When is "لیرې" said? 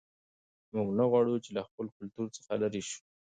2.61-2.81